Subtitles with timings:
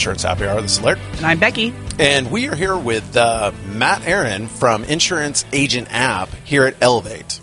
[0.00, 0.62] Welcome to Insurance Happy Hour.
[0.62, 0.98] This is Laird.
[1.16, 1.74] And I'm Becky.
[1.98, 7.38] And we are here with uh, Matt Aaron from Insurance Agent App here at Elevate.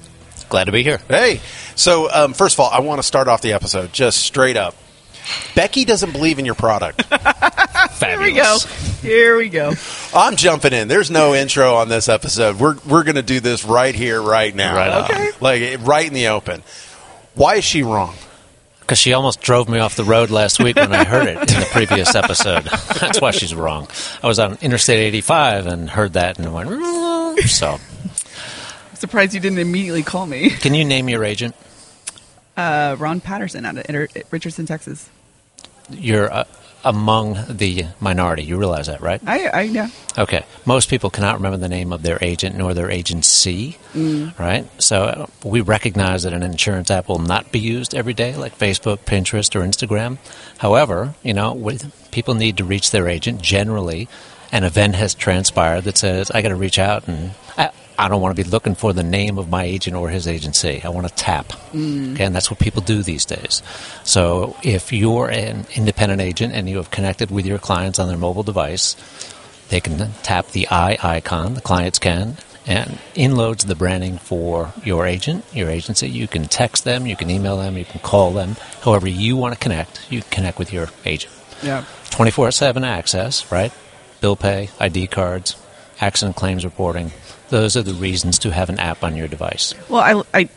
[0.50, 1.00] Glad to be here.
[1.08, 1.40] Hey.
[1.76, 4.76] So, um, first of all, I want to start off the episode just straight up.
[5.54, 7.04] Becky doesn't believe in your product.
[8.00, 8.58] Here we go.
[9.02, 9.74] Here we go.
[10.16, 10.88] I'm jumping in.
[10.88, 12.60] There's no intro on this episode.
[12.60, 14.76] We're we're going to do this right here, right now.
[14.76, 15.04] Right on.
[15.04, 15.30] Okay.
[15.42, 16.64] Like right in the open.
[17.36, 18.16] Why is she wrong?
[18.88, 21.60] Because she almost drove me off the road last week when I heard it in
[21.60, 22.64] the previous episode.
[23.02, 23.90] That's why she's wrong.
[24.24, 26.70] I was on Interstate 85 and heard that and went,
[27.42, 27.80] so.
[28.94, 30.52] Surprised you didn't immediately call me.
[30.52, 31.54] Can you name your agent?
[32.56, 35.10] Uh, Ron Patterson out of Richardson, Texas.
[35.90, 36.46] You're uh,
[36.88, 38.44] among the minority.
[38.44, 39.22] You realize that, right?
[39.28, 39.90] I, I know.
[40.18, 40.46] Okay.
[40.66, 43.78] Most people cannot remember the name of their agent nor their agency,
[44.40, 44.66] right?
[44.82, 48.58] So uh, we recognize that an insurance app will not be used every day, like
[48.58, 50.18] Facebook, Pinterest, or Instagram.
[50.60, 53.42] However, you know, with, people need to reach their agent.
[53.42, 54.08] Generally,
[54.54, 58.22] an event has transpired that says, "I got to reach out and." I, I don't
[58.22, 60.82] want to be looking for the name of my agent or his agency.
[60.84, 61.54] I want to tap.
[62.14, 63.64] Okay, and that's what people do these days.
[64.04, 68.18] So if you're an independent agent and you have connected with your clients on their
[68.18, 68.96] mobile device,
[69.70, 72.38] they can tap the eye icon, the clients can,
[72.68, 76.10] and inloads the branding for your agent, your agency.
[76.10, 78.58] You can text them, you can email them, you can call them.
[78.82, 81.34] However you want to connect, you connect with your agent.
[81.64, 81.86] Yeah.
[82.12, 83.72] 24 7 access, right?
[84.22, 85.56] Bill pay, ID cards,
[86.00, 87.12] accident claims reporting.
[87.50, 89.74] Those are the reasons to have an app on your device.
[89.90, 90.02] Well,
[90.34, 90.50] I, I,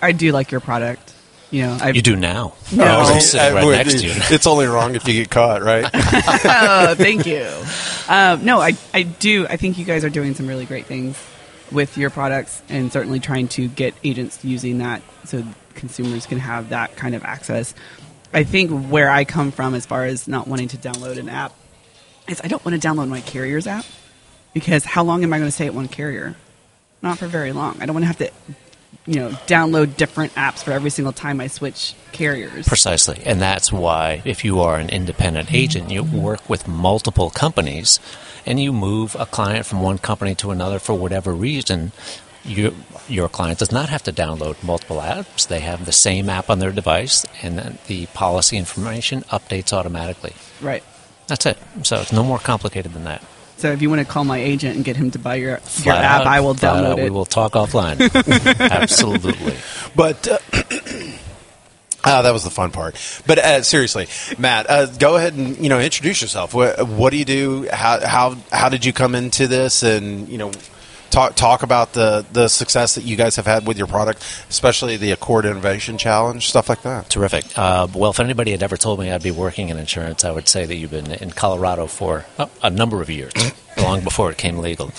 [0.00, 1.14] I do like your product.
[1.50, 2.54] You know, I You do now.
[2.72, 2.84] No.
[2.84, 4.12] I was sitting right Uh, next to you.
[4.14, 5.84] It's only wrong if you get caught, right?
[5.94, 7.48] oh, thank you.
[8.08, 9.46] Um, no, I, I do.
[9.48, 11.20] I think you guys are doing some really great things
[11.72, 15.42] with your products and certainly trying to get agents using that so
[15.74, 17.74] consumers can have that kind of access.
[18.32, 21.52] I think where I come from as far as not wanting to download an app
[22.28, 23.84] is I don't want to download my carrier's app
[24.52, 26.36] because how long am I going to stay at one carrier?
[27.02, 27.80] Not for very long.
[27.80, 28.30] I don't want to have to,
[29.06, 32.68] you know, download different apps for every single time I switch carriers.
[32.68, 33.22] Precisely.
[33.24, 38.00] And that's why, if you are an independent agent, you work with multiple companies
[38.44, 41.92] and you move a client from one company to another for whatever reason.
[42.44, 42.74] You,
[43.06, 45.46] your client does not have to download multiple apps.
[45.46, 50.32] They have the same app on their device, and then the policy information updates automatically.
[50.60, 50.82] Right.
[51.26, 51.58] That's it.
[51.82, 53.22] So it's no more complicated than that.
[53.60, 55.94] So if you want to call my agent and get him to buy your, your
[55.94, 57.04] app, out, I will flat download out, it.
[57.04, 58.00] We will talk offline.
[58.70, 59.54] Absolutely.
[59.94, 60.38] But uh,
[62.04, 62.96] ah, that was the fun part.
[63.26, 66.54] But uh, seriously, Matt, uh, go ahead and you know introduce yourself.
[66.54, 67.68] What, what do you do?
[67.70, 69.82] How how how did you come into this?
[69.82, 70.52] And you know,
[71.10, 74.96] talk talk about the the success that you guys have had with your product, especially
[74.96, 77.08] the ACORD Innovation Challenge, stuff like that.
[77.10, 77.44] Terrific.
[77.58, 80.48] Uh, well, if anybody had ever told me I'd be working in insurance, I would
[80.48, 82.24] say that you've been in Colorado for
[82.62, 83.32] a number of years,
[83.78, 84.92] long before it came legal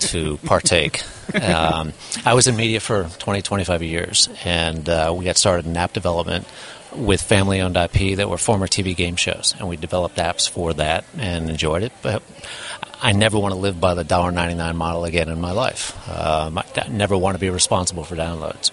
[0.00, 1.02] to partake.
[1.34, 1.92] Um,
[2.24, 5.92] I was in media for 20, 25 years, and uh, we got started in app
[5.92, 6.46] development
[6.94, 10.72] with family owned IP that were former TV game shows, and we developed apps for
[10.74, 11.92] that and enjoyed it.
[12.02, 12.22] But
[13.04, 15.92] I never want to live by the $1.99 model again in my life.
[16.08, 18.70] Um, I never want to be responsible for downloads.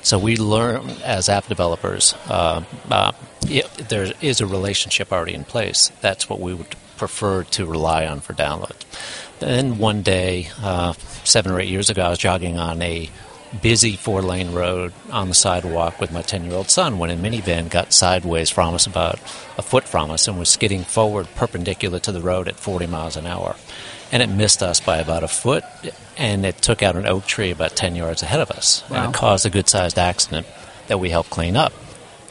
[0.00, 3.12] So we learn as app developers, uh, uh,
[3.42, 5.92] if there is a relationship already in place.
[6.00, 8.84] That's what we would prefer to rely on for downloads.
[9.40, 13.10] Then one day, uh, seven or eight years ago, I was jogging on a
[13.62, 17.16] busy four lane road on the sidewalk with my 10 year old son when a
[17.16, 19.18] minivan got sideways from us about
[19.56, 23.16] a foot from us and was skidding forward perpendicular to the road at 40 miles
[23.16, 23.56] an hour.
[24.12, 25.64] And it missed us by about a foot
[26.16, 28.82] and it took out an oak tree about 10 yards ahead of us.
[28.88, 28.96] Wow.
[29.04, 30.46] And it caused a good sized accident
[30.86, 31.72] that we helped clean up.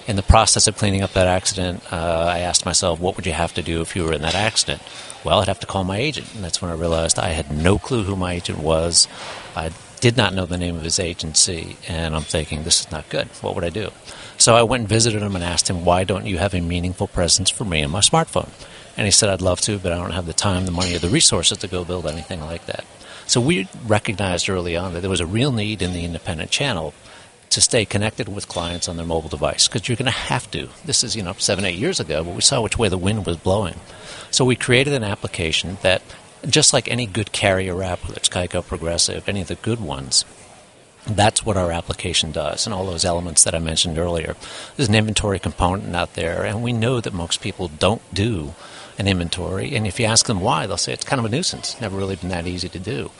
[0.06, 3.32] In the process of cleaning up that accident, uh, I asked myself, what would you
[3.32, 4.82] have to do if you were in that accident?
[5.24, 6.36] Well, I'd have to call my agent.
[6.36, 9.08] And that's when I realized I had no clue who my agent was.
[9.56, 9.72] I
[10.04, 11.78] did not know the name of his agency.
[11.88, 13.30] And I'm thinking, this is not good.
[13.40, 13.90] What would I do?
[14.38, 17.08] So I went and visited him and asked him, why don't you have a meaningful
[17.08, 18.50] presence for me on my smartphone?
[18.98, 21.00] And he said, I'd love to, but I don't have the time, the money, or
[21.00, 22.84] the resources to go build anything like that.
[23.28, 26.94] So we recognized early on that there was a real need in the independent channel
[27.52, 30.68] to stay connected with clients on their mobile device because you're going to have to.
[30.84, 33.26] This is, you know, seven, eight years ago, but we saw which way the wind
[33.26, 33.80] was blowing.
[34.32, 36.02] So we created an application that,
[36.48, 40.26] just like any good carrier app, whether it's Geico, Progressive, any of the good ones,
[41.06, 44.36] that's what our application does, and all those elements that I mentioned earlier.
[44.76, 48.54] There's an inventory component out there, and we know that most people don't do
[48.98, 49.76] an inventory.
[49.76, 51.80] And if you ask them why, they'll say it's kind of a nuisance.
[51.82, 53.12] Never really been that easy to do.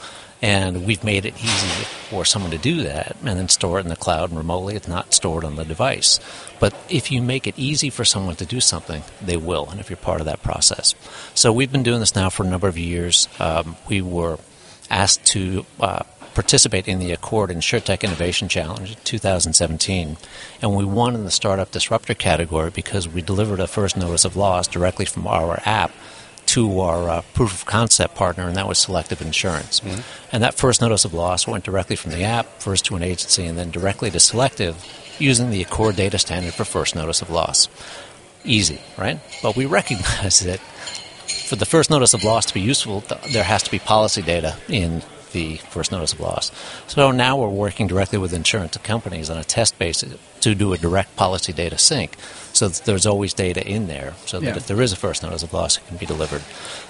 [0.44, 3.88] And we've made it easy for someone to do that and then store it in
[3.88, 4.76] the cloud and remotely.
[4.76, 6.20] It's not stored on the device.
[6.60, 9.88] But if you make it easy for someone to do something, they will, and if
[9.88, 10.94] you're part of that process.
[11.34, 13.26] So we've been doing this now for a number of years.
[13.40, 14.38] Um, we were
[14.90, 16.02] asked to uh,
[16.34, 20.18] participate in the ACORD InsurTech Innovation Challenge in 2017,
[20.60, 24.36] and we won in the Startup Disruptor category because we delivered a first notice of
[24.36, 25.90] loss directly from our app
[26.54, 29.80] to our uh, proof of concept partner, and that was Selective Insurance.
[29.80, 30.00] Mm-hmm.
[30.30, 33.44] And that first notice of loss went directly from the app, first to an agency,
[33.44, 34.76] and then directly to Selective
[35.18, 37.68] using the ACORD data standard for first notice of loss.
[38.44, 39.18] Easy, right?
[39.42, 43.02] But we recognize that for the first notice of loss to be useful,
[43.32, 45.02] there has to be policy data in
[45.32, 46.52] the first notice of loss.
[46.86, 50.78] So now we're working directly with insurance companies on a test basis to do a
[50.78, 52.16] direct policy data sync
[52.54, 54.56] so that there's always data in there so that yeah.
[54.56, 56.42] if there is a first notice of loss, it can be delivered.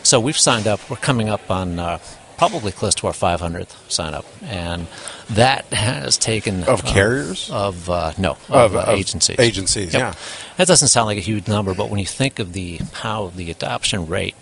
[0.03, 0.79] So we've signed up.
[0.89, 1.99] We're coming up on uh,
[2.37, 4.87] probably close to our 500th sign up, and
[5.31, 9.95] that has taken of carriers uh, of uh, no of, of, uh, agencies agencies.
[9.95, 10.01] Yep.
[10.01, 10.15] Yeah,
[10.59, 13.51] that doesn't sound like a huge number, but when you think of the how the
[13.51, 14.37] adoption rate,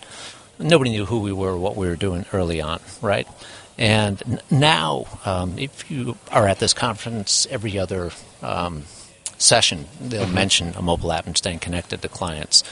[0.59, 3.27] nobody knew who we were, what we were doing early on, right?
[3.77, 8.11] And now, um, if you are at this conference every other
[8.41, 8.83] um,
[9.43, 10.33] session, they'll mm-hmm.
[10.33, 12.63] mention a mobile app and staying connected to clients.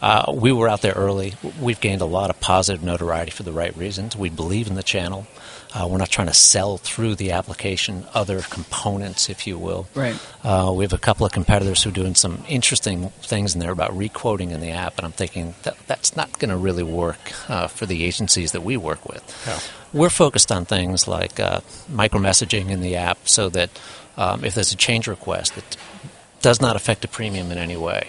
[0.00, 1.34] Uh, we were out there early.
[1.60, 4.16] We've gained a lot of positive notoriety for the right reasons.
[4.16, 5.26] We believe in the channel.
[5.72, 9.86] Uh, we're not trying to sell through the application other components, if you will.
[9.94, 10.18] Right.
[10.42, 13.70] Uh, we have a couple of competitors who are doing some interesting things in there
[13.70, 17.18] about requoting in the app, and I'm thinking that that's not going to really work
[17.48, 19.22] uh, for the agencies that we work with.
[19.46, 19.60] Yeah.
[19.92, 23.70] We're focused on things like uh, micro messaging in the app so that
[24.16, 25.76] um, if there's a change request that
[26.40, 28.08] does not affect the premium in any way,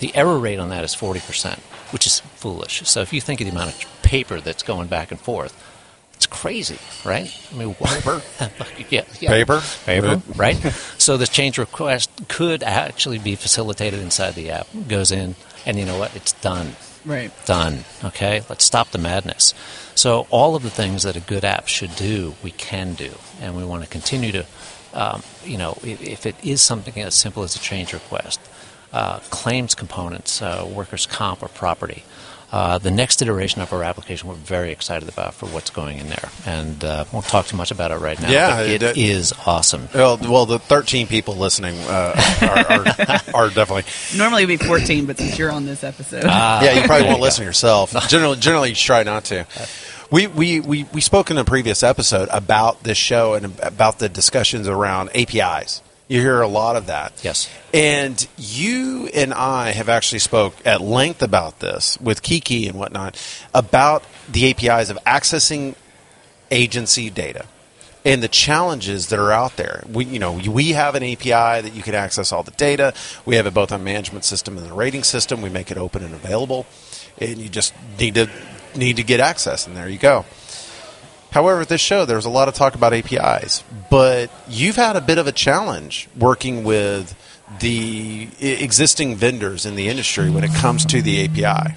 [0.00, 1.58] the error rate on that is 40%,
[1.92, 2.82] which is foolish.
[2.88, 5.54] So if you think of the amount of paper that's going back and forth,
[6.14, 7.34] it's crazy, right?
[7.50, 8.20] I mean, paper,
[8.90, 10.38] yeah, yeah, paper, paper, mm-hmm.
[10.38, 10.56] right?
[10.98, 14.66] so this change request could actually be facilitated inside the app.
[14.86, 15.34] Goes in,
[15.64, 16.14] and you know what?
[16.14, 16.76] It's done.
[17.04, 17.32] Right.
[17.46, 17.84] Done.
[18.04, 18.42] Okay.
[18.48, 19.54] Let's stop the madness.
[19.94, 23.56] So all of the things that a good app should do, we can do, and
[23.56, 24.44] we want to continue to.
[24.92, 28.40] Um, you know, if, if, it is something as simple as a change request,
[28.92, 32.02] uh, claims components, uh, workers' comp or property,
[32.52, 36.08] uh, the next iteration of our application we're very excited about for what's going in
[36.08, 38.28] there, and uh, won't talk too much about it right now.
[38.28, 39.88] Yeah, it, it is awesome.
[39.94, 43.84] Well, well, the 13 people listening uh, are, are, are, definitely
[44.18, 47.20] normally it'd be 14, but since you're on this episode, ah, yeah, you probably won't
[47.20, 47.94] listen yourself.
[48.08, 49.46] Generally, generally, you try not to.
[50.10, 54.08] We, we, we, we spoke in a previous episode about this show and about the
[54.08, 57.12] discussions around APIs you hear a lot of that.
[57.22, 57.48] Yes.
[57.72, 63.16] And you and I have actually spoke at length about this with Kiki and whatnot
[63.54, 65.76] about the APIs of accessing
[66.50, 67.46] agency data
[68.04, 69.84] and the challenges that are out there.
[69.88, 72.92] We, you know, we have an API that you can access all the data.
[73.24, 75.42] We have it both on management system and the rating system.
[75.42, 76.66] We make it open and available,
[77.18, 78.28] and you just need to
[78.76, 80.24] need to get access, and there you go.
[81.30, 84.96] However, at this show, there was a lot of talk about APIs, but you've had
[84.96, 87.16] a bit of a challenge working with
[87.60, 91.76] the existing vendors in the industry when it comes to the API.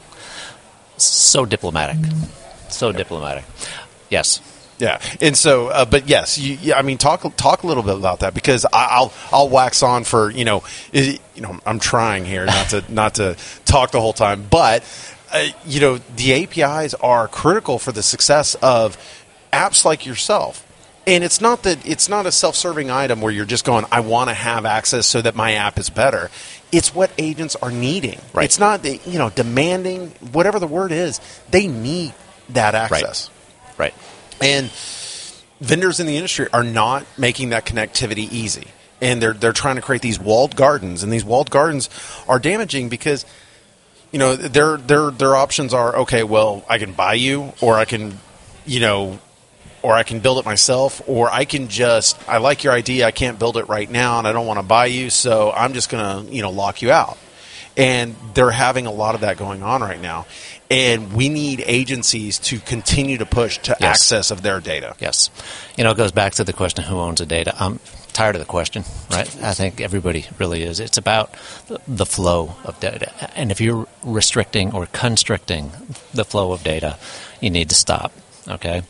[0.98, 1.98] So diplomatic.
[2.70, 3.46] So diplomatic.
[4.10, 4.41] Yes.
[4.79, 7.96] Yeah, and so, uh, but yes, you, yeah, I mean, talk talk a little bit
[7.96, 12.25] about that because I, will I'll wax on for you know, you know, I'm trying
[12.25, 14.84] here not to not to talk the whole time, but
[15.34, 18.98] uh, you know, the APIs are critical for the success of
[19.52, 20.70] apps like yourself.
[21.06, 24.30] And it's not that it's not a self-serving item where you're just going, I want
[24.30, 26.30] to have access so that my app is better.
[26.72, 28.20] It's what agents are needing.
[28.34, 28.46] Right.
[28.46, 31.20] It's not the you know demanding whatever the word is.
[31.52, 32.13] They need
[32.50, 33.30] that access.
[33.78, 33.94] Right.
[33.94, 33.94] right.
[34.42, 34.72] And
[35.60, 38.68] vendors in the industry are not making that connectivity easy.
[39.02, 41.90] And they're they're trying to create these walled gardens, and these walled gardens
[42.30, 43.25] are damaging because
[44.13, 46.24] you know their their their options are okay.
[46.24, 48.17] Well, I can buy you, or I can
[48.65, 49.20] you know
[49.82, 53.12] or I can build it myself, or I can just I like your idea, I
[53.12, 55.89] can't build it right now, and I don't want to buy you, so I'm just
[55.89, 57.17] going to you know lock you out.
[57.75, 60.27] And they're having a lot of that going on right now,
[60.74, 64.01] and we need agencies to continue to push to yes.
[64.01, 64.96] access of their data.
[65.00, 65.30] Yes,
[65.77, 67.53] you know it goes back to the question: Who owns the data?
[67.60, 67.80] I'm
[68.12, 69.44] tired of the question, right?
[69.44, 70.80] I think everybody really is.
[70.80, 71.36] It's about
[71.88, 75.72] the flow of data, and if you're restricting or constricting
[76.13, 76.98] the flow of data,
[77.39, 78.12] you need to stop.
[78.48, 78.82] Okay.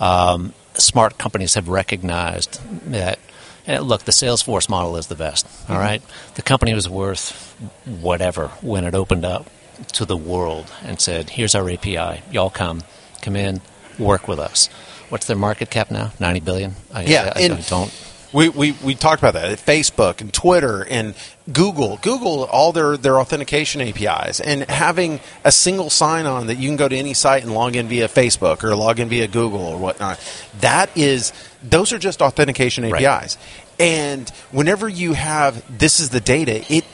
[0.00, 3.20] Um, smart companies have recognized that.
[3.66, 5.46] look, the Salesforce model is the best.
[5.46, 5.76] All mm-hmm.
[5.76, 6.02] right,
[6.34, 7.54] the company was worth
[7.84, 9.48] whatever when it opened up
[9.92, 12.22] to the world and said, "Here's our API.
[12.30, 12.82] Y'all come,
[13.22, 13.60] come in,
[13.98, 14.68] work with us."
[15.10, 16.12] what's their market cap now?
[16.20, 16.74] Ninety billion.
[16.92, 17.90] I, Yeah, I, I and- don't.
[18.30, 19.56] We, we, we talked about that.
[19.58, 21.14] Facebook and Twitter and
[21.50, 21.98] Google.
[22.02, 26.76] Google, all their, their authentication APIs and having a single sign on that you can
[26.76, 29.78] go to any site and log in via Facebook or log in via Google or
[29.78, 30.20] whatnot.
[30.60, 31.32] That is,
[31.62, 33.02] those are just authentication Right.
[33.02, 33.38] APIs.
[33.80, 36.84] And whenever you have, this is the data, it,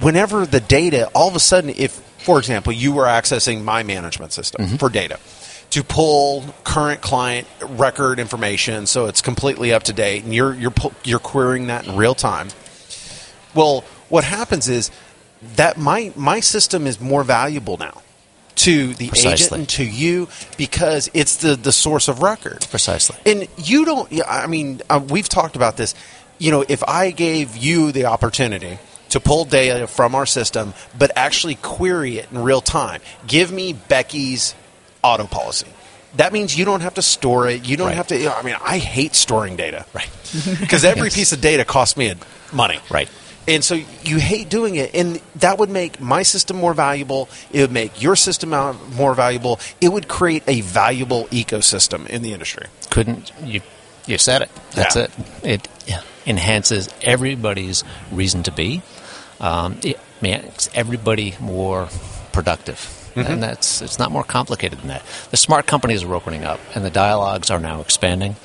[0.00, 4.32] whenever the data, all of a sudden, if, for example, you were accessing my management
[4.32, 5.18] system for data,
[5.70, 10.74] to pull current client record information so it's completely up to date and you're you're
[11.04, 12.48] you're querying that in real time.
[13.54, 14.90] Well, what happens is
[15.56, 18.02] that my my system is more valuable now
[18.56, 22.66] to the agent and to you because it's the the source of record.
[22.70, 23.16] Precisely.
[23.24, 24.12] And you don't.
[24.26, 25.94] I mean, uh, we've talked about this.
[26.38, 28.78] You know, if I gave you the opportunity
[29.10, 33.72] to pull data from our system, but actually query it in real time, give me
[33.72, 34.54] Becky's
[35.02, 35.66] auto policy.
[36.16, 37.64] That means you don't have to store it.
[37.66, 37.96] You don't Right.
[37.96, 38.34] have to.
[38.36, 40.08] I mean, I hate storing data Right.
[40.60, 41.14] because every Yes.
[41.14, 42.12] piece of data costs me
[42.52, 42.80] money.
[42.90, 43.08] Right.
[43.48, 47.28] And so you hate doing it, and that would make my system more valuable.
[47.52, 48.50] It would make your system
[48.96, 49.58] more valuable.
[49.80, 52.66] It would create a valuable ecosystem in the industry.
[52.90, 53.60] couldn't you
[54.06, 55.06] you said it that's Yeah.
[55.44, 58.82] it it enhances everybody's reason to be
[59.40, 61.88] um, it makes everybody more
[62.32, 63.32] productive Mm-hmm.
[63.32, 66.84] and that's it's not more complicated than that the smart companies are opening up and
[66.84, 68.36] the dialogues are now expanding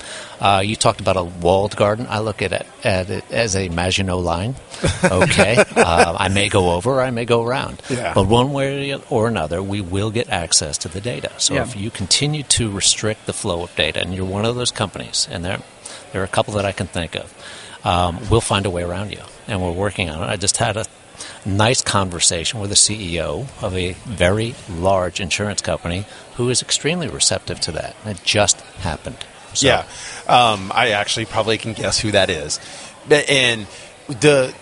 [0.42, 3.70] uh, you talked about a walled garden i look at it, at it as a
[3.70, 4.56] maginot line
[5.04, 8.16] okay uh, i may go over i may go around Yeah.
[8.16, 11.30] but one way or another, we will get access to the data.
[11.38, 11.62] So Yeah.
[11.62, 15.28] if you continue to restrict the flow of data, and you're one of those companies,
[15.30, 15.60] and there,
[16.12, 17.32] there are a couple that I can think of,
[17.86, 20.26] um, we'll find a way around you, and we're working on it.
[20.28, 20.86] I just had a
[21.46, 27.60] nice conversation with the CEO of a very large insurance company who is extremely receptive
[27.62, 27.96] to that.
[28.06, 29.18] It just happened.
[29.54, 29.86] So, Yeah,
[30.28, 32.60] um, I actually probably can guess who that is,
[33.10, 33.68] and
[34.08, 34.54] the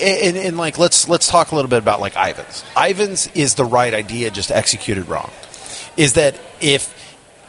[0.00, 2.64] and, and like let's let's talk a little bit about like Ivans.
[2.76, 5.30] Ivans is the right idea, just executed wrong.
[5.96, 6.92] Is that if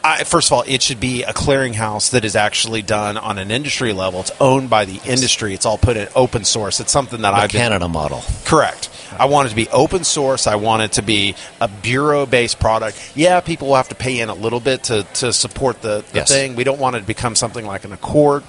[0.04, 3.50] I, first of all, it should be a clearinghouse that is actually done on an
[3.50, 4.20] industry level.
[4.20, 5.54] It's owned by the industry.
[5.54, 6.78] It's all put in open source.
[6.80, 8.22] It's something that the Ivans Canada model.
[8.44, 8.90] Correct.
[9.18, 10.46] I want it to be open source.
[10.46, 13.12] I want it to be a bureau based product.
[13.16, 16.18] Yeah, people will have to pay in a little bit to, to support the, the
[16.18, 16.28] Yes.
[16.28, 16.54] thing.
[16.56, 18.44] We don't want it to become something like an ACORD.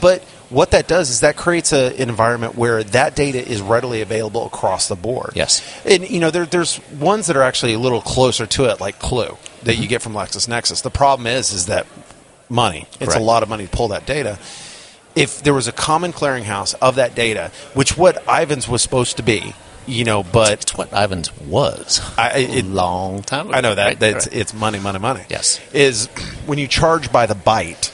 [0.00, 4.02] But what that does is that creates a, an environment where that data is readily
[4.02, 5.32] available across the board.
[5.34, 5.62] Yes.
[5.86, 8.98] And, you know, there, there's ones that are actually a little closer to it, like
[8.98, 10.82] Clue, that you get from LexisNexis.
[10.82, 11.86] The problem is, is that
[12.48, 12.86] money.
[13.00, 14.38] It's a lot of money to pull that data
[15.16, 19.24] if there was a common clearinghouse of that data, which what Ivans was supposed to
[19.24, 19.54] be,
[19.86, 23.56] you know, but It's what Ivans was I- it- a long time ago.
[23.58, 24.36] I know that Right, that's right.
[24.36, 25.22] it's money, money, money.
[25.28, 25.58] Yes.
[25.72, 26.06] is
[26.46, 27.90] when you charge by the byte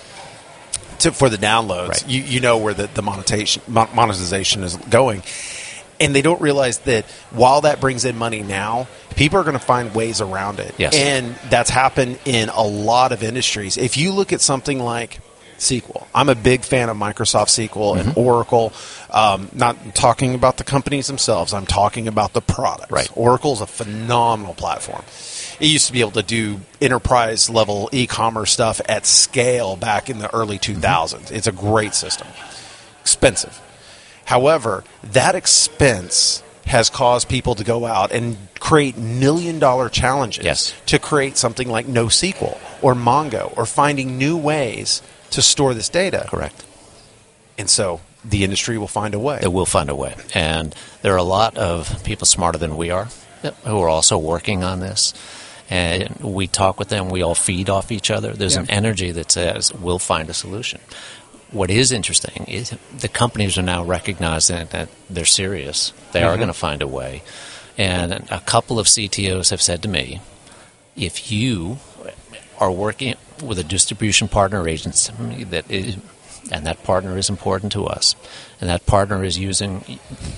[1.01, 2.05] to, for the downloads, Right.
[2.09, 5.23] you you know where the the monetization monetization is going.
[5.99, 8.87] And they don't realize that while that brings in money now,
[9.17, 10.75] people are going to find ways around it.
[10.77, 10.95] Yes.
[10.95, 13.77] And that's happened in a lot of industries.
[13.77, 15.21] If you look at something like
[15.59, 18.21] SQL, I'm a big fan of Microsoft SQL and Mm-hmm.
[18.21, 18.73] Oracle.
[19.11, 22.91] Um, not talking about the companies themselves, I'm talking about the products.
[22.91, 23.09] Right.
[23.17, 25.03] Oracle's a phenomenal platform.
[25.59, 30.11] It used to be able to do enterprise level e commerce stuff at scale back
[30.11, 31.31] in the early 2000s.
[31.33, 32.27] It's a great system.
[33.01, 33.59] Expensive.
[34.27, 40.75] However, that expense has caused people to go out and create million dollar challenges Yes.
[40.87, 46.27] to create something like NoSQL or Mongo or finding new ways to store this data.
[46.29, 46.65] Correct.
[47.57, 49.39] And so the industry will find a way.
[49.41, 50.15] It will find a way.
[50.35, 53.09] And there are a lot of people smarter than we are
[53.65, 55.15] who are also working on this.
[55.71, 58.33] And we talk with them, we all feed off each other.
[58.33, 60.81] There's an energy that says we'll find a solution.
[61.57, 65.95] What is interesting is the companies are now recognizing that they're serious.
[66.13, 66.41] They are mm-hmm.
[66.41, 67.23] going to find a way.
[67.79, 70.21] And a couple of CTOs have said to me,
[70.97, 71.79] if you
[72.59, 75.13] are working with a distribution partner agency
[75.45, 75.97] that is,
[76.51, 78.15] and that partner is important to us,
[78.61, 79.85] and that partner is using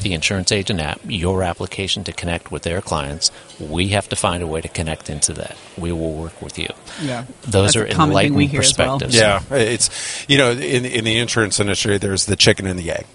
[0.02, 4.42] the insurance agent app, your application to connect with their clients, we have to find
[4.42, 5.56] a way to connect into that.
[5.76, 6.68] We will work with you.
[7.02, 7.24] Yeah.
[7.42, 8.98] Those That's are a common thing we enlightening hear as well.
[8.98, 9.16] perspectives.
[9.16, 13.06] Yeah, it's you know in in the insurance industry, there's the chicken and the egg.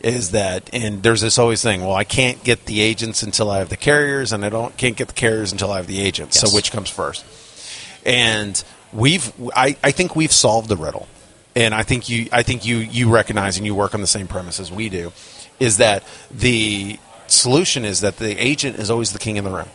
[0.00, 1.82] Is that and there's this always thing.
[1.82, 4.96] Well, I can't get the agents until I have the carriers, and I don't can't
[4.96, 6.36] get the carriers until I have the agents.
[6.40, 6.50] Yes.
[6.50, 7.24] So which comes first?
[8.06, 8.62] And
[8.94, 11.06] we've I, I think we've solved the riddle,
[11.60, 14.26] and I think you I think you you recognize and you work on the same
[14.28, 15.12] premise as we do,
[15.58, 19.68] is that the solution is that the agent is always the king in the room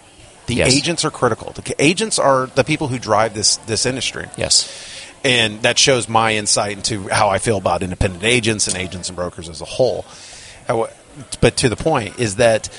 [0.47, 0.73] The Yes.
[0.75, 1.51] agents are critical.
[1.53, 4.27] The agents are the people who drive this this industry.
[4.37, 4.67] Yes.
[5.23, 9.15] and that shows my insight into how I feel about independent agents and agents and
[9.15, 10.05] brokers as a whole.
[10.67, 10.89] How-
[11.41, 12.69] But to the point is that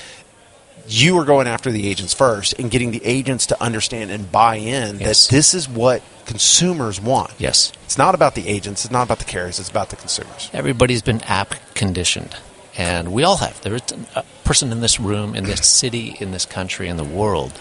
[0.87, 4.55] you are going after the agents first and getting the agents to understand and buy
[4.55, 5.27] in Yes.
[5.27, 7.31] that this is what consumers want.
[7.39, 7.71] Yes.
[7.85, 10.49] It's not about the agents, it's not about the carriers, it's about the consumers.
[10.53, 12.35] Everybody's been app conditioned,
[12.77, 13.59] and we all have.
[13.61, 13.81] There is
[14.15, 17.53] a person in this room, in this city, in this country, in the world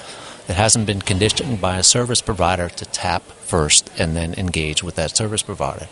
[0.46, 4.94] that hasn't been conditioned by a service provider to tap first and then engage with
[4.96, 5.88] that service provider.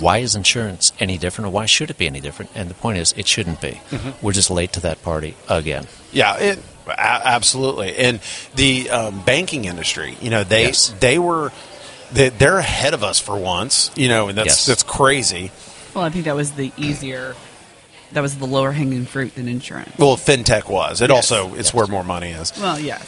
[0.00, 2.50] Why is insurance any different, or why should it be any different?
[2.54, 3.80] And the point is, it shouldn't be.
[4.22, 5.86] We're just late to that party again.
[6.12, 6.98] Yeah, it, a-
[7.28, 7.94] absolutely.
[7.98, 8.20] And
[8.54, 10.94] the um, banking industry, you know, they Yes.
[10.98, 11.52] they were
[12.12, 14.66] they, they're ahead of us for once, you know, and that's Yes.
[14.66, 15.50] that's crazy.
[15.94, 17.34] Well, I think that was the easier,
[18.12, 19.92] that was the lower hanging fruit than insurance.
[19.98, 21.00] Well, fintech was.
[21.02, 21.30] It Yes.
[21.30, 21.74] also it's Yes.
[21.74, 22.52] where more money is.
[22.58, 23.04] Well, yes.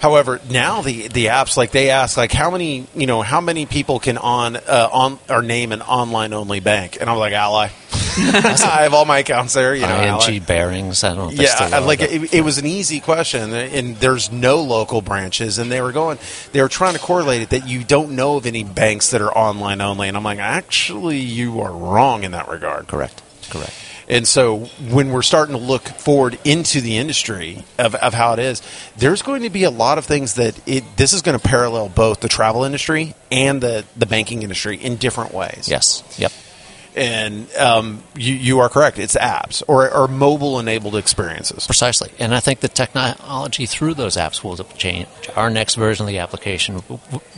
[0.00, 3.64] However, now the the apps like they ask like how many you know how many
[3.66, 7.68] people can on uh, on or name an online only bank, and I'm like Ally.
[8.18, 9.74] I have all my accounts there.
[9.74, 10.20] You know.
[10.26, 11.04] ING bearings.
[11.04, 13.96] I don't know if they still Yeah, like it, it was an easy question, and
[13.96, 16.18] there's no local branches, and they were going,
[16.52, 19.36] they were trying to correlate it that you don't know of any banks that are
[19.36, 22.88] online only, and I'm like, actually, you are wrong in that regard.
[22.88, 23.22] correct.
[23.50, 23.72] Correct.
[24.08, 28.38] And so when we're starting to look forward into the industry of, of how it
[28.38, 28.62] is,
[28.96, 31.88] there's going to be a lot of things that it this is going to parallel
[31.88, 35.68] both the travel industry and the, the banking industry in different ways.
[35.68, 36.04] Yes.
[36.18, 36.32] Yep.
[36.96, 38.98] And um, you, you are correct.
[38.98, 41.66] It's apps or, or mobile enabled experiences.
[41.66, 42.10] Precisely.
[42.18, 45.06] And I think the technology through those apps will change.
[45.36, 46.82] Our next version of the application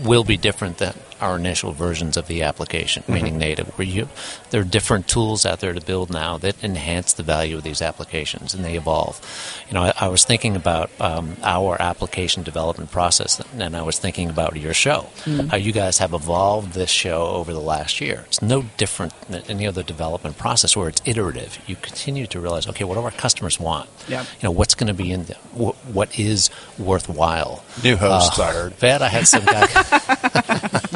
[0.04, 3.68] will be different than our initial versions of the application, meaning native.
[3.78, 4.08] Where you,
[4.50, 7.82] there are different tools out there to build now that enhance the value of these
[7.82, 9.20] applications, and they evolve.
[9.68, 13.98] You know, I, I was thinking about um, our application development process, and I was
[13.98, 15.06] thinking about your show,
[15.50, 18.24] how you guys have evolved this show over the last year.
[18.26, 21.58] It's no different than any other development process where it's iterative.
[21.66, 23.88] You continue to realize, okay, what do our customers want?
[24.08, 24.26] Yep.
[24.40, 25.38] You know, what's going to be in them?
[25.52, 27.62] Wh- what is worthwhile?
[27.84, 28.78] New hosts, Uh, I heard.
[28.80, 29.66] Bet I had some guy.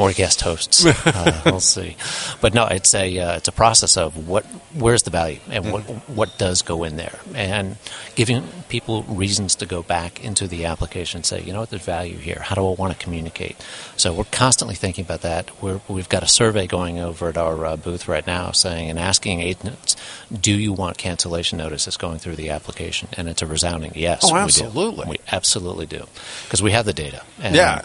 [0.00, 0.86] More guest hosts.
[1.10, 1.96] Uh, we'll see.
[2.40, 5.82] But no, it's a uh, it's a process of what where's the value and what
[6.08, 7.76] what does go in there, and
[8.14, 11.84] giving people reasons to go back into the application and say, you know what, there's
[11.84, 12.40] value here.
[12.40, 13.56] How do I want to communicate?
[13.96, 15.62] So we're constantly thinking about that.
[15.62, 18.98] We're, we've got a survey going over at our uh, booth right now, saying and
[18.98, 19.96] asking agents,
[20.32, 23.08] do you want cancellation notices going through the application?
[23.16, 24.20] And it's a resounding yes.
[24.24, 24.44] Oh, we do.
[24.44, 25.06] absolutely.
[25.08, 26.06] We absolutely do
[26.44, 27.22] because we have the data.
[27.42, 27.82] And Yeah,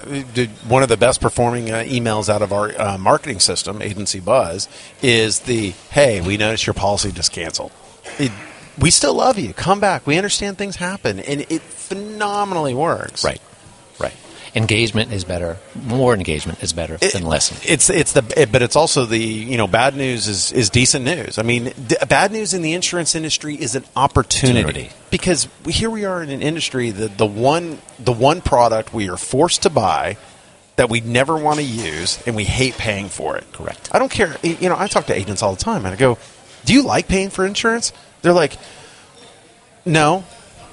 [0.67, 4.67] one of the best performing uh, emails out of our uh, marketing system, Agency Buzz,
[5.01, 7.71] is the "Hey, we noticed your policy just canceled.
[8.19, 8.31] It,
[8.77, 9.53] we still love you.
[9.53, 10.05] Come back.
[10.05, 13.23] We understand things happen, and it phenomenally works.
[13.23, 13.41] Right,
[13.99, 14.13] right.
[14.53, 15.57] Engagement is better.
[15.85, 17.51] More engagement is better It- than less.
[17.65, 21.03] It's it's the it, but it's also the you know bad news is is decent
[21.05, 21.37] news.
[21.37, 24.95] I mean, d- bad news in the insurance industry is an opportunity Opportunity.
[25.09, 29.09] because we- here we are in an industry that the one the one product we
[29.09, 30.15] are forced to buy
[30.75, 33.45] that we never want to use and we hate paying for it.
[33.53, 33.89] Correct.
[33.91, 34.35] I don't care.
[34.43, 36.17] You know, I talk to agents all the time and I go,
[36.65, 38.57] "Do you like paying for insurance?" They're like,
[39.85, 40.23] "No."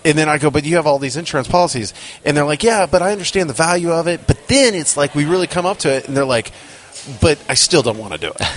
[0.04, 1.94] And then I go, but you have all these insurance policies.
[2.24, 4.26] And they're like, yeah, but I understand the value of it.
[4.26, 6.50] But then it's like we really come up to it and they're like,
[7.20, 8.42] but I still don't want to do it.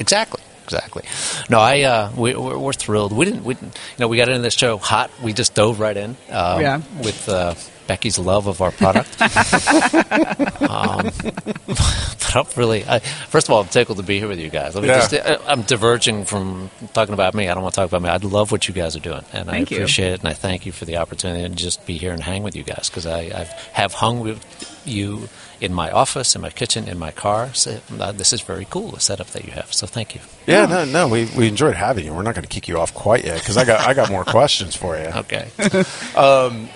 [0.00, 0.40] Exactly.
[0.62, 1.02] Exactly.
[1.50, 3.12] No, I uh, we, we're, we're thrilled.
[3.12, 5.10] We didn't, we didn't, you know, we got into this show hot.
[5.20, 6.10] We just dove right in.
[6.30, 6.82] Um, Yeah.
[7.02, 7.54] With uh,
[7.88, 9.20] Becky's love of our product.
[10.62, 11.10] um,
[11.66, 14.74] but I'm really, I, first of all, I'm tickled to be here with you guys.
[14.76, 14.98] Let me Yeah.
[15.08, 17.48] just, I- I'm diverging from talking about me.
[17.48, 18.08] I don't want to talk about me.
[18.10, 19.78] I love what you guys are doing, and I Thank you.
[19.78, 20.20] appreciate it.
[20.20, 22.62] And I thank you for the opportunity to just be here and hang with you
[22.62, 24.38] guys because I I've, have hung with
[24.84, 25.28] you
[25.60, 27.52] in my office, in my kitchen, in my car.
[27.54, 29.72] So, uh, this is very cool, the setup that you have.
[29.72, 30.20] So thank you.
[30.46, 32.14] Yeah, no, no, we, we enjoyed having you.
[32.14, 34.24] We're not going to kick you off quite yet because I got I got more
[34.38, 35.04] questions for you.
[35.04, 35.48] Okay.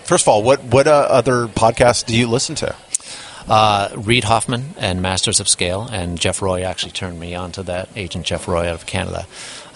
[0.04, 2.74] First of all, what what uh, other podcasts do you listen to?
[3.48, 7.62] Uh, Reid Hoffman and Masters of Scale, and Jeff Roy actually turned me on to
[7.64, 7.88] that.
[7.96, 9.26] Agent Jeff Roy out of Canada.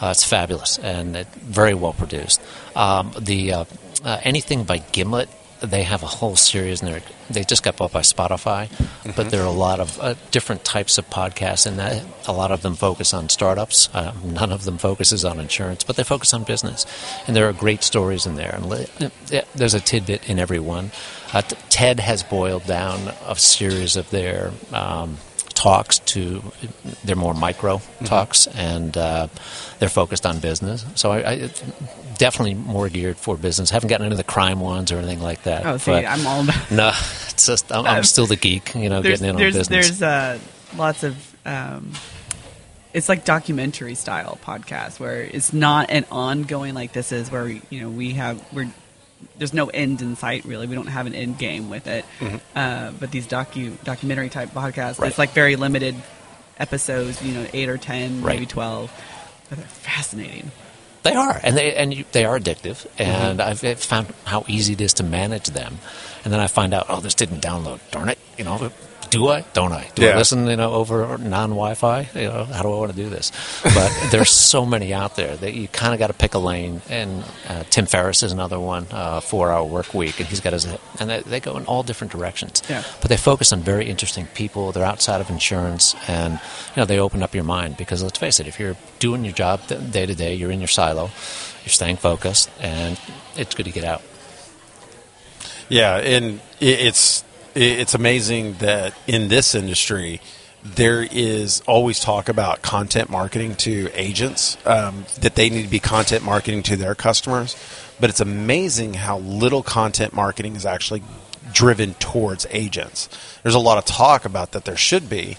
[0.00, 2.40] Uh, it's fabulous and it, very well produced.
[2.74, 3.64] Um, the uh,
[4.04, 5.28] uh, anything by Gimlet,
[5.66, 8.68] they have a whole series, and they just got bought by Spotify.
[9.14, 12.52] But there are a lot of uh, different types of podcasts, and that, a lot
[12.52, 13.88] of them focus on startups.
[13.94, 16.86] Uh, none of them focuses on insurance, but they focus on business.
[17.26, 18.54] And there are great stories in there.
[18.54, 18.86] And li-
[19.54, 20.90] there's a tidbit in every one.
[21.32, 25.18] Uh, t- TED has boiled down a series of their um,
[25.56, 26.42] talks to
[27.02, 29.26] they're more micro talks, and uh,
[29.80, 30.84] they're focused on business.
[30.94, 31.50] So I, I
[32.18, 33.70] definitely more geared for business.
[33.70, 35.66] Haven't gotten into the crime ones or anything like that.
[35.66, 36.70] Oh, see, I'm all about.
[36.70, 39.68] no, it's just I'm, I'm still the geek, you know, getting in on business.
[39.68, 40.38] there's uh,
[40.76, 41.36] lots of.
[41.44, 41.92] Um,
[42.92, 47.62] it's like documentary style podcast where it's not an ongoing like this is where we,
[47.68, 48.70] you know we have we're
[49.38, 52.04] there's no end in sight really we don't have an end game with it
[52.54, 55.02] uh, but these docu documentary type podcasts Mm-hmm.
[55.02, 55.08] Right.
[55.08, 55.94] it's like very limited
[56.58, 58.34] episodes you know eight or ten Right.
[58.34, 58.90] maybe twelve
[59.48, 60.50] but they're fascinating
[61.02, 62.84] They are, and they and you, they are addictive.
[62.98, 63.48] And Mm-hmm.
[63.48, 65.78] I've, I've found how easy it is to manage them.
[66.24, 67.78] And then I find out, oh, this didn't download.
[67.92, 68.18] Darn it!
[68.36, 68.72] You know,
[69.10, 69.42] do I?
[69.52, 69.88] Don't I?
[69.94, 70.46] Do I listen?
[70.46, 72.08] You know, over non-Wi-Fi?
[72.14, 73.32] You know, how do I want to do this?
[73.62, 76.82] But there's so many out there that you kind of got to pick a lane.
[76.88, 80.66] And uh, Tim Ferriss is another one, uh, four-hour work week, and he's got his
[81.00, 82.62] and they, they go in all different directions.
[82.68, 82.82] Yeah.
[83.00, 84.72] But they focus on very interesting people.
[84.72, 88.40] They're outside of insurance, and you know they open up your mind because let's face
[88.40, 91.10] it, if you're doing your job day to day, you're in your silo,
[91.64, 92.98] you're staying focused, and
[93.36, 94.02] it's good to get out.
[95.68, 97.24] Yeah, and it's
[97.56, 100.20] it's amazing that in this industry
[100.62, 105.78] there is always talk about content marketing to agents um, that they need to be
[105.78, 107.56] content marketing to their customers,
[108.00, 111.02] but it's amazing how little content marketing is actually
[111.52, 113.08] driven towards agents.
[113.42, 115.38] There's a lot of talk about that there should be,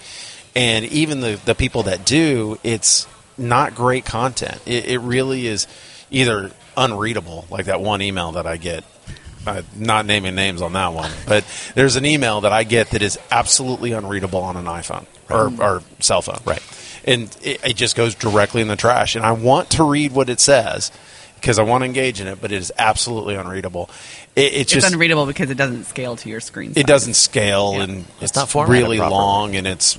[0.55, 3.05] and even the the people that do, it's
[3.37, 4.59] not great content.
[4.65, 5.67] It, it really is
[6.09, 8.83] either unreadable, like that one email that I get
[9.47, 13.01] uh, not naming names on that one, but there's an email that I get that
[13.01, 16.39] is absolutely unreadable on an iPhone or, or cell phone.
[16.45, 16.61] Right.
[17.05, 19.15] And it, it just goes directly in the trash.
[19.15, 20.91] And I want to read what it says
[21.35, 23.89] because I want to engage in it, but it is absolutely unreadable.
[24.35, 26.81] It, it's it's just unreadable because it doesn't scale to your screen size.
[26.81, 27.83] it doesn't scale Yeah.
[27.83, 29.15] and It's it's, not really properly.
[29.17, 29.97] long and it's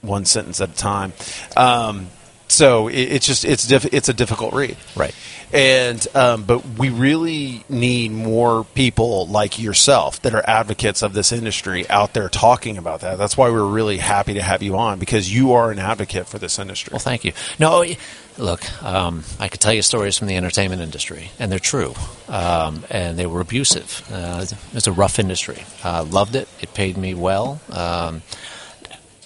[0.00, 1.12] one sentence at a time.
[1.56, 2.06] Um,
[2.50, 5.14] so it, it's just it's diff- it's a difficult read, Right.
[5.52, 11.32] And um, but we really need more people like yourself that are advocates of this
[11.32, 13.18] industry out there talking about that.
[13.18, 16.38] That's why we're really happy to have you on because you are an advocate for
[16.38, 16.90] this industry.
[16.92, 17.32] Well, thank you.
[17.58, 17.84] No,
[18.38, 21.94] look, um, I could tell you stories from the entertainment industry, and they're true,
[22.28, 24.06] um, and they were abusive.
[24.12, 25.64] Uh, it's a rough industry.
[25.82, 26.48] Uh, loved it.
[26.60, 27.60] It paid me well.
[27.72, 28.22] Um,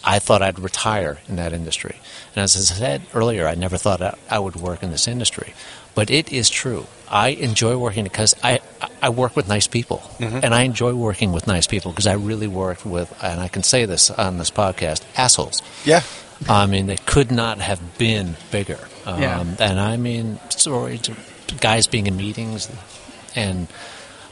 [0.03, 1.97] I thought I'd retire in that industry.
[2.35, 5.55] And as I said earlier, I never thought I, would work in this industry.
[5.95, 6.87] But it is true.
[7.09, 8.61] I enjoy working because I,
[9.01, 10.03] I work with nice people.
[10.19, 13.63] And I enjoy working with nice people because I really worked with, and I can
[13.63, 15.63] say this on this podcast, assholes.
[15.85, 16.03] yeah,
[16.49, 18.81] I mean, they could not have been bigger.
[19.07, 19.41] Um, Yeah.
[19.61, 21.17] And I mean, stories of
[21.61, 22.69] guys being in meetings
[23.37, 23.69] and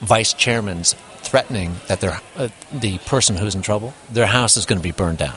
[0.01, 4.79] vice chairmans threatening that their, uh, the person who's in trouble, their house is going
[4.81, 5.37] to be burned down.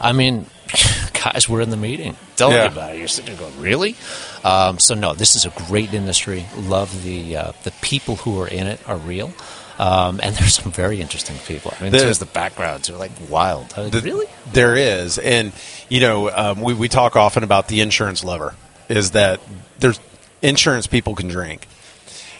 [0.00, 0.46] I mean,
[1.24, 2.64] guys were in the meeting telling Yeah.
[2.64, 2.98] you about it.
[2.98, 3.96] You're sitting there going, really?
[4.44, 6.46] Um, so no, this is a great industry.
[6.56, 9.32] Love the uh, the people who are in it are real.
[9.78, 11.72] Um, and there's some very interesting people.
[11.78, 13.72] I mean, there's the backgrounds are like wild.
[13.76, 14.26] I mean, The- really?
[14.52, 15.52] There is, and
[15.88, 18.54] you know, um, we we talk often about the insurance lover.
[18.88, 19.40] Is that
[19.78, 20.00] there's
[20.42, 21.66] insurance people can drink,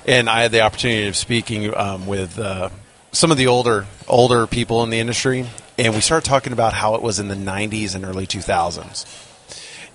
[0.07, 2.71] and I had the opportunity of speaking um, with uh,
[3.12, 5.47] some of the older older people in the industry,
[5.81, 9.07] and we started talking about how it was in the '90s and early 2000s,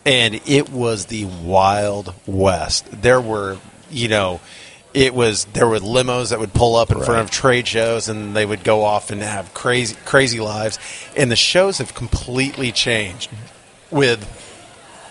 [0.06, 2.88] and it was the wild west.
[2.92, 3.58] There were,
[3.90, 4.42] you know.
[4.94, 8.34] It was there were limos that would pull up in front of trade shows, and
[8.34, 10.80] they would go off and have crazy crazy lives.
[11.18, 13.30] And the shows have completely changed
[13.92, 14.24] with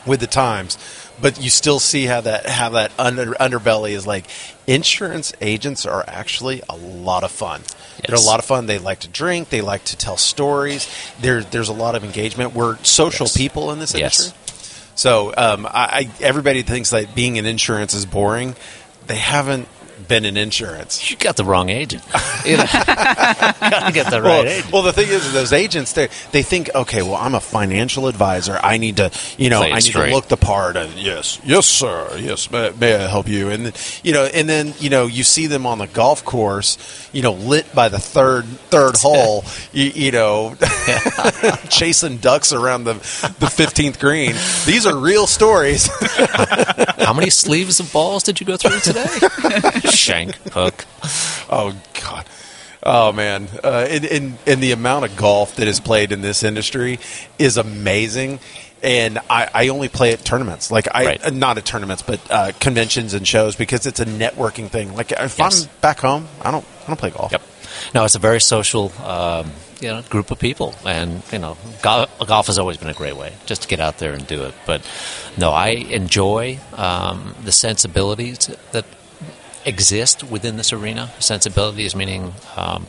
[0.06, 0.78] with the times,
[1.20, 4.24] but you still see how that how that under, underbelly is like.
[4.66, 7.60] Insurance agents are actually a lot of fun.
[8.06, 8.66] They're a lot of fun.
[8.66, 9.48] They like to drink.
[9.50, 10.88] They like to tell stories.
[11.20, 12.54] There, there's a lot of engagement.
[12.54, 13.36] We're social Yes.
[13.36, 14.20] people in this Yes.
[14.20, 14.40] industry.
[14.96, 18.54] So um, I, I, everybody thinks that being in insurance is boring.
[19.06, 19.68] They haven't
[20.08, 21.10] been in insurance.
[21.10, 22.02] You got the wrong agent.
[22.44, 24.70] You know, gotta get the right well, agent.
[24.70, 28.60] well, the thing is, those agents they they think, okay, well, I'm a financial advisor.
[28.62, 30.08] I need to, you know, Play I need straight.
[30.10, 30.76] to look the part.
[30.76, 32.18] And yes, yes, sir.
[32.18, 33.48] Yes, may, may I help you?
[33.48, 36.76] And you know, and then you know, you see them on the golf course,
[37.14, 40.54] you know, lit by the third third hole, you, you know,
[41.70, 44.32] chasing ducks around the the 15th green.
[44.66, 45.88] These are real stories.
[46.98, 49.06] How many sleeves of balls did you go through today?
[49.94, 50.84] Shank, hook.
[51.50, 52.26] Oh God.
[52.86, 56.42] Oh man, uh, and, and and the amount of golf that is played in this
[56.42, 56.98] industry
[57.38, 58.40] is amazing.
[58.82, 61.24] And I, I only play at tournaments, like I Right.
[61.24, 64.94] uh, not at tournaments, but uh, conventions and shows because it's a networking thing.
[64.94, 65.64] Like if Yes.
[65.64, 67.32] I'm back home, I don't I don't play golf.
[67.32, 67.40] Yep.
[67.94, 72.10] No, it's a very social, um, you know, group of people, and you know, golf,
[72.26, 74.54] golf has always been a great way just to get out there and do it.
[74.66, 74.82] But
[75.38, 78.84] no, I enjoy um, the sensibilities that
[79.66, 81.10] exist within this arena.
[81.18, 82.86] Sensibilities meaning um,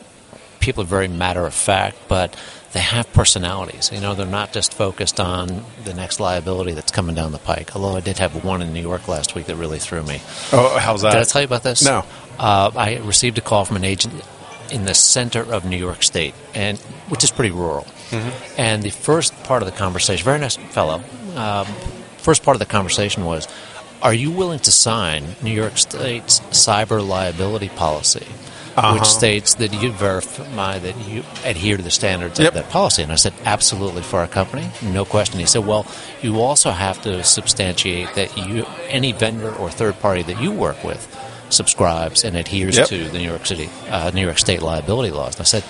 [0.59, 2.35] people are very matter of fact, but
[2.73, 3.89] they have personalities.
[3.93, 7.75] You know, they're not just focused on the next liability that's coming down the pike.
[7.75, 10.21] Although I did have one in New York last week that really threw me.
[10.51, 11.11] Oh, how's that?
[11.11, 11.85] Did I tell you about this?
[11.85, 12.03] No.
[12.37, 14.13] Uh, I received a call from an agent
[14.71, 17.87] in the center of New York State, and which is pretty rural.
[18.57, 21.01] And the first part of the conversation, very nice fellow.
[21.35, 21.65] Um,
[22.17, 23.47] first part of the conversation was,
[24.05, 28.25] "Are you willing to sign New York State's cyber liability policy?"
[28.77, 28.95] Uh-huh.
[28.95, 32.49] Which states that you verify that you adhere to the standards Yep.
[32.49, 33.03] of that policy.
[33.03, 35.39] And I said, absolutely for our company, no question.
[35.39, 35.85] He said, well,
[36.21, 40.83] you also have to substantiate that you, any vendor or third party that you work
[40.83, 41.07] with,
[41.49, 42.87] subscribes and adheres Yep.
[42.89, 45.35] to the New York City, uh, New York State liability laws.
[45.35, 45.63] And I said,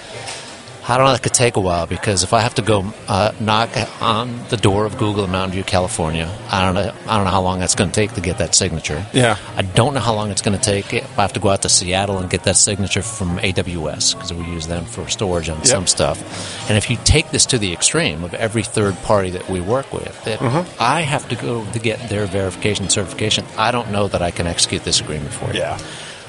[0.87, 1.13] I don't know.
[1.13, 3.69] That could take a while because if I have to go uh, knock
[4.01, 6.93] on the door of Google in Mountain View, California, I don't know.
[7.07, 9.03] I don't know how long that's going to take to get that signature.
[9.11, 9.37] Yeah.
[9.55, 11.63] I don't know how long it's going to take if I have to go out
[11.63, 15.63] to Seattle and get that signature from AWS because we use them for storage on
[15.65, 16.69] some stuff.
[16.69, 19.91] And if you take this to the extreme of every third party that we work
[19.91, 20.69] with, that Mm-hmm.
[20.79, 24.45] I have to go to get their verification certification, I don't know that I can
[24.45, 25.59] execute this agreement for you.
[25.59, 25.77] Yeah.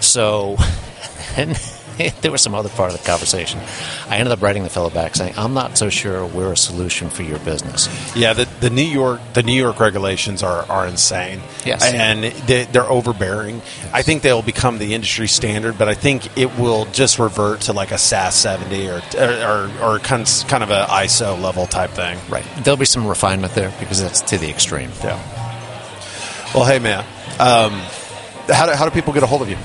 [0.01, 0.57] So,
[1.37, 1.51] and
[2.21, 3.61] there was some other part of the conversation.
[4.09, 7.09] I ended up writing the fellow back saying, "I'm not so sure we're a solution
[7.09, 11.41] for your business." Yeah, the, the New York the New York regulations are, are insane.
[11.65, 11.83] Yes.
[11.85, 13.63] and they, they're overbearing.
[13.93, 17.73] I think they'll become the industry standard, but I think it will just revert to
[17.73, 21.91] like a SAS seventy or or, or kind of, kind of a ISO level type
[21.91, 22.19] thing.
[22.29, 22.45] Right.
[22.63, 24.91] There'll be some refinement there because that's to the extreme.
[25.03, 25.21] Yeah.
[26.55, 27.05] Well, hey man,
[27.39, 27.73] um,
[28.49, 29.57] how do, how do people get a hold of you?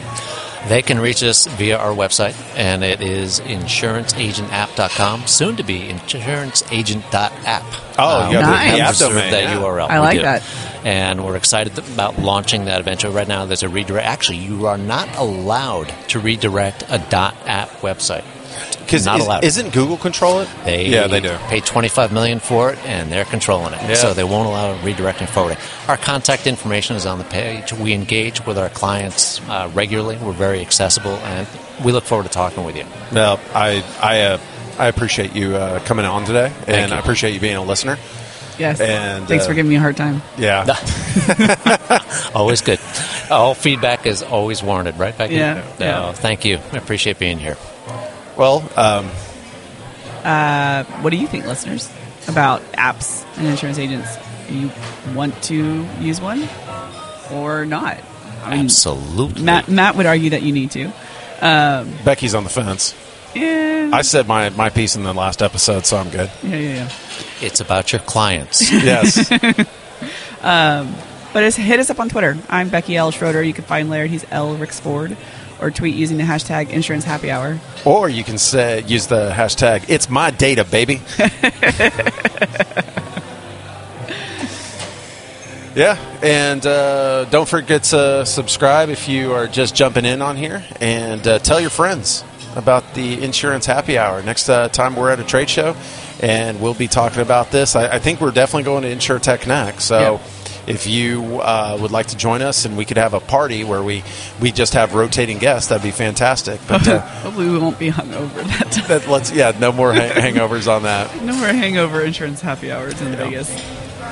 [0.67, 7.63] They can reach us via our website, and it is insuranceagentapp.com, soon to be insuranceagent.app.
[7.97, 9.55] Oh, you have the- we the app um, domain, that yeah.
[9.59, 9.89] URL.
[9.89, 10.21] I We like do.
[10.23, 10.43] that.
[10.83, 13.13] And we're excited about launching that eventually.
[13.13, 14.07] Right now, there's a redirect.
[14.07, 18.23] Actually, you are not allowed to redirect a .app website.
[18.83, 19.43] Because Not allowed.
[19.43, 20.49] isn't Google control it?
[20.65, 21.37] They yeah, they do.
[21.47, 23.81] Pay twenty five million for it, and they're controlling it.
[23.81, 23.93] Yeah.
[23.95, 25.57] So they won't allow redirecting forwarding.
[25.87, 27.71] Our contact information is on the page.
[27.73, 30.17] We engage with our clients uh, regularly.
[30.17, 31.47] We're very accessible, and
[31.85, 32.85] we look forward to talking with you.
[33.11, 34.39] No, I I uh,
[34.77, 36.97] I appreciate you uh, coming on today, and you.
[36.97, 37.97] I appreciate you being a listener.
[38.59, 38.79] Yes.
[38.79, 40.21] And, Thanks uh, for giving me a hard time.
[40.37, 40.65] Yeah,
[42.35, 42.79] Always good.
[43.29, 45.35] All feedback is always warranted, right, Becky?
[45.35, 46.11] Yeah, So, yeah.
[46.11, 46.59] Thank you.
[46.71, 47.57] I appreciate being here.
[48.37, 49.05] Well, um,
[51.03, 51.91] What do you think, listeners,
[52.27, 54.17] about apps and insurance agents?
[54.47, 54.71] Do you
[55.15, 56.47] want to use one
[57.31, 57.97] or not?
[58.43, 59.43] I mean, Absolutely.
[59.43, 60.91] Matt, Matt would argue that you need to.
[62.03, 62.95] Becky's on the fence.
[63.33, 66.29] Yeah, I said my my piece in the last episode, so I'm good.
[66.43, 66.73] yeah, yeah.
[66.75, 66.89] yeah.
[67.41, 68.69] It's about your clients.
[68.71, 69.31] Yes,
[70.41, 70.93] um,
[71.31, 72.37] But it's, hit us up on Twitter.
[72.49, 73.11] I'm Becky L.
[73.11, 73.41] Schroeder.
[73.41, 74.09] You can find Laird.
[74.09, 74.57] He's L.
[74.57, 75.15] Rixford.
[75.61, 77.59] Or tweet using the hashtag Insurance Happy Hour.
[77.85, 79.85] or you can say use the hashtag.
[79.89, 81.01] It's my data, baby.
[85.73, 90.65] Yeah, and uh, don't forget to subscribe if you are just jumping in on here,
[90.81, 92.25] and uh, tell your friends
[92.57, 95.73] about the insurance happy hour next uh, time we're at a trade show,
[96.19, 97.77] and we'll be talking about this.
[97.77, 99.99] I, I think we're definitely going to InsureTech Connect, so.
[99.99, 100.19] Yeah.
[100.67, 103.81] If you uh, would like to join us, and we could have a party where
[103.81, 104.03] we,
[104.39, 106.59] we just have rotating guests, that'd be fantastic.
[106.67, 108.87] But uh, Hopefully, we won't be hungover that time.
[108.87, 111.09] that, let's yeah, no more hang- hangovers on that.
[111.23, 113.49] No more hangover insurance happy hours in Vegas.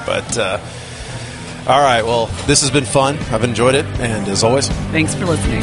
[0.06, 0.60] But uh,
[1.68, 3.18] all right, well, this has been fun.
[3.32, 5.62] I've enjoyed it, and as always, Thanks for listening.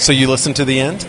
[0.00, 1.06] So you listen to the end.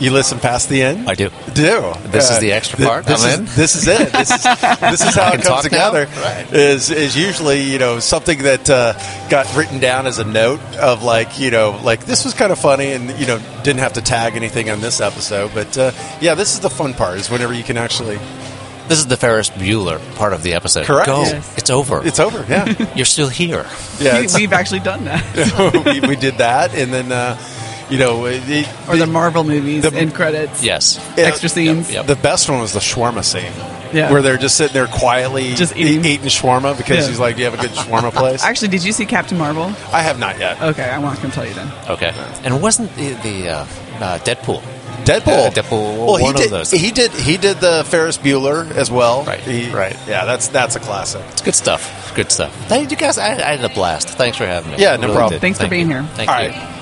[0.00, 1.10] You listen past the end.
[1.10, 1.28] I do.
[1.54, 3.04] Do This is the extra part?
[3.04, 3.44] This I'm is in?
[3.56, 4.12] this is it.
[4.12, 4.42] This is
[4.80, 6.06] this is how it comes together.
[6.06, 6.46] Right.
[6.52, 8.92] Is is usually you know something that uh,
[9.28, 12.60] got written down as a note of like you know like this was kind of
[12.60, 15.50] funny and you know didn't have to tag anything on this episode.
[15.52, 18.20] But uh, yeah, this is the fun part is whenever you can actually.
[18.86, 20.86] This is the Ferris Bueller part of the episode.
[20.86, 21.06] Correct.
[21.06, 21.20] Go.
[21.22, 21.58] Yes.
[21.58, 22.06] It's over.
[22.06, 22.46] It's over.
[22.48, 23.66] Yeah, You're still here.
[24.00, 24.20] yeah.
[24.20, 25.84] We, we've actually done that.
[25.84, 27.36] we, we did that, and then uh,
[27.90, 30.62] you know it, it- Or the Marvel movies The- and credits.
[30.62, 30.98] Yes.
[31.16, 31.24] Yeah.
[31.24, 31.90] Extra scenes.
[31.90, 32.06] Yep.
[32.06, 33.52] The best one was the shawarma scene.
[33.92, 34.12] Yeah.
[34.12, 36.04] Where they're just sitting there quietly Just eating.
[36.04, 37.08] eating shawarma because Yeah.
[37.08, 38.42] he's like, Do you have a good shawarma place?
[38.44, 39.64] Actually, did you see Captain Marvel?
[39.92, 40.60] I have not yet.
[40.60, 41.70] Okay, I won't come tell you then.
[41.88, 42.12] Okay.
[42.44, 43.66] And wasn't the, the uh,
[44.00, 44.62] uh, Deadpool?
[45.04, 45.46] Deadpool.
[45.46, 46.50] Uh, Deadpool, Well, he one of did.
[46.50, 46.70] those.
[46.70, 47.10] He did.
[47.12, 49.24] He did the Ferris Bueller as well.
[49.24, 49.96] Right, He- right.
[50.06, 51.22] Yeah, that's that's a classic.
[51.30, 52.12] It's good stuff.
[52.14, 52.54] Good stuff.
[52.68, 53.16] Thank you guys.
[53.16, 54.08] I, I had a blast.
[54.10, 54.76] Thanks for having me.
[54.78, 55.32] Yeah, no Really problem.
[55.36, 55.40] did.
[55.40, 55.94] Thanks for being you.
[55.94, 56.02] here.
[56.14, 56.50] Thank All you.
[56.50, 56.74] right.